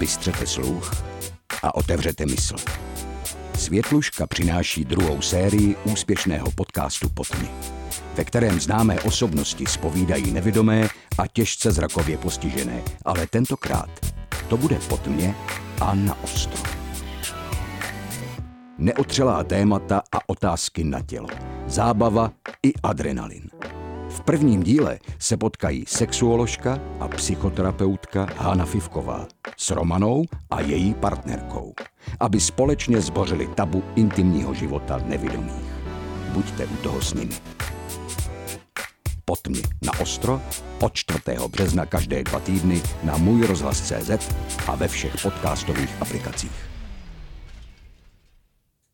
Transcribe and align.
zbystřete 0.00 0.46
sluch 0.46 1.04
a 1.62 1.74
otevřete 1.74 2.26
mysl. 2.26 2.56
Světluška 3.58 4.26
přináší 4.26 4.84
druhou 4.84 5.22
sérii 5.22 5.76
úspěšného 5.84 6.50
podcastu 6.50 7.08
Potmy, 7.08 7.48
ve 8.16 8.24
kterém 8.24 8.60
známé 8.60 9.00
osobnosti 9.00 9.66
spovídají 9.66 10.32
nevidomé 10.32 10.88
a 11.18 11.26
těžce 11.26 11.72
zrakově 11.72 12.18
postižené, 12.18 12.82
ale 13.04 13.26
tentokrát 13.26 13.90
to 14.48 14.56
bude 14.56 14.78
Potmě 14.88 15.34
a 15.80 15.94
na 15.94 16.22
ostro. 16.22 16.62
Neotřelá 18.78 19.44
témata 19.44 20.02
a 20.12 20.18
otázky 20.26 20.84
na 20.84 21.00
tělo, 21.02 21.28
zábava 21.66 22.32
i 22.62 22.72
adrenalin. 22.82 23.42
V 24.10 24.20
prvním 24.20 24.62
díle 24.62 24.98
se 25.18 25.36
potkají 25.36 25.84
sexuoložka 25.88 26.78
a 27.00 27.08
psychoterapeutka 27.08 28.26
Hána 28.36 28.64
Fivková 28.64 29.26
s 29.56 29.70
Romanou 29.70 30.24
a 30.50 30.60
její 30.60 30.94
partnerkou, 30.94 31.74
aby 32.20 32.40
společně 32.40 33.00
zbořili 33.00 33.46
tabu 33.46 33.82
intimního 33.96 34.54
života 34.54 35.00
nevidomých. 35.06 35.74
Buďte 36.32 36.66
u 36.66 36.76
toho 36.76 37.02
s 37.02 37.14
nimi. 37.14 37.34
Potmě 39.24 39.62
na 39.82 40.00
ostro 40.00 40.40
od 40.80 40.94
4. 40.94 41.20
března 41.48 41.86
každé 41.86 42.24
dva 42.24 42.40
týdny 42.40 42.82
na 43.02 43.16
můj 43.16 43.46
rozhlas 43.46 43.80
CZ 43.80 44.34
a 44.66 44.74
ve 44.74 44.88
všech 44.88 45.22
podcastových 45.22 46.02
aplikacích. 46.02 46.79